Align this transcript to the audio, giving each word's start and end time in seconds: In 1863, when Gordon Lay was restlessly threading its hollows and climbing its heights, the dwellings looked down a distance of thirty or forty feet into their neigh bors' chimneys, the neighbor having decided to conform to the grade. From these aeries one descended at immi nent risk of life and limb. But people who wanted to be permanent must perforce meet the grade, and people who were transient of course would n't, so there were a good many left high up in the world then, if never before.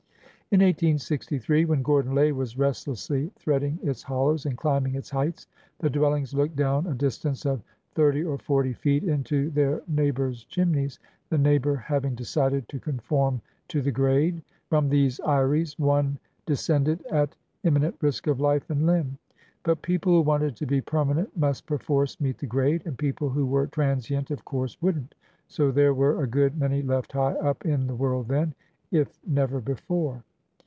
In 0.53 0.59
1863, 0.59 1.63
when 1.63 1.81
Gordon 1.81 2.13
Lay 2.13 2.33
was 2.33 2.57
restlessly 2.57 3.31
threading 3.37 3.79
its 3.81 4.03
hollows 4.03 4.45
and 4.45 4.57
climbing 4.57 4.95
its 4.95 5.09
heights, 5.09 5.47
the 5.79 5.89
dwellings 5.89 6.33
looked 6.33 6.57
down 6.57 6.87
a 6.87 6.93
distance 6.93 7.45
of 7.45 7.63
thirty 7.93 8.21
or 8.21 8.37
forty 8.37 8.73
feet 8.73 9.05
into 9.05 9.49
their 9.51 9.81
neigh 9.87 10.11
bors' 10.11 10.43
chimneys, 10.43 10.99
the 11.29 11.37
neighbor 11.37 11.77
having 11.77 12.15
decided 12.15 12.67
to 12.67 12.81
conform 12.81 13.41
to 13.69 13.81
the 13.81 13.93
grade. 13.93 14.41
From 14.67 14.89
these 14.89 15.21
aeries 15.25 15.79
one 15.79 16.19
descended 16.45 17.01
at 17.09 17.37
immi 17.63 17.77
nent 17.81 17.93
risk 18.01 18.27
of 18.27 18.41
life 18.41 18.69
and 18.69 18.85
limb. 18.85 19.17
But 19.63 19.81
people 19.81 20.11
who 20.11 20.21
wanted 20.21 20.57
to 20.57 20.65
be 20.65 20.81
permanent 20.81 21.37
must 21.37 21.65
perforce 21.65 22.19
meet 22.19 22.39
the 22.39 22.45
grade, 22.45 22.81
and 22.85 22.97
people 22.97 23.29
who 23.29 23.45
were 23.45 23.67
transient 23.67 24.31
of 24.31 24.43
course 24.43 24.77
would 24.81 24.97
n't, 24.99 25.15
so 25.47 25.71
there 25.71 25.93
were 25.93 26.21
a 26.21 26.27
good 26.27 26.57
many 26.59 26.81
left 26.81 27.13
high 27.13 27.35
up 27.35 27.63
in 27.65 27.87
the 27.87 27.95
world 27.95 28.27
then, 28.27 28.53
if 28.91 29.17
never 29.25 29.61
before. 29.61 30.25